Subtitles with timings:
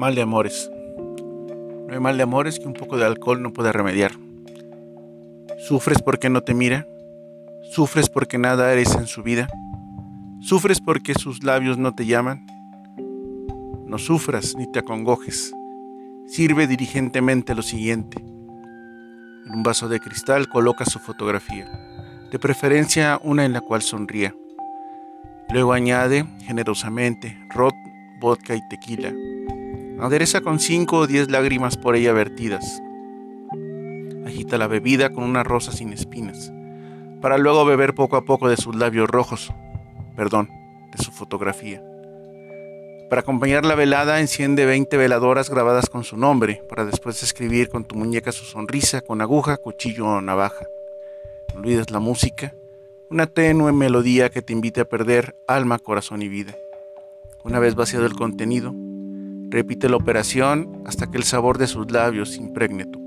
[0.00, 0.70] Mal de amores.
[1.86, 4.12] No hay mal de amores que un poco de alcohol no pueda remediar.
[5.58, 6.86] Sufres porque no te mira.
[7.72, 9.46] Sufres porque nada eres en su vida.
[10.40, 12.46] Sufres porque sus labios no te llaman.
[13.84, 15.52] No sufras ni te acongojes.
[16.26, 18.22] Sirve diligentemente lo siguiente.
[18.22, 21.66] En un vaso de cristal coloca su fotografía,
[22.32, 24.34] de preferencia una en la cual sonría.
[25.50, 27.74] Luego añade generosamente rot,
[28.18, 29.12] vodka y tequila
[30.00, 32.80] Adereza con cinco o diez lágrimas por ella vertidas.
[34.24, 36.50] Agita la bebida con una rosa sin espinas,
[37.20, 39.52] para luego beber poco a poco de sus labios rojos,
[40.16, 40.48] perdón,
[40.90, 41.82] de su fotografía.
[43.10, 47.84] Para acompañar la velada, enciende 20 veladoras grabadas con su nombre, para después escribir con
[47.84, 50.64] tu muñeca su sonrisa con aguja, cuchillo o navaja.
[51.52, 52.54] No olvides la música,
[53.10, 56.54] una tenue melodía que te invite a perder alma, corazón y vida.
[57.44, 58.74] Una vez vaciado el contenido,
[59.50, 62.99] Repite la operación hasta que el sabor de sus labios impregne tu